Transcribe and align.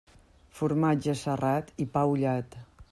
Formatge 0.59 1.15
serrat 1.21 1.71
i 1.87 1.91
pa 1.95 2.07
ullat. 2.17 2.63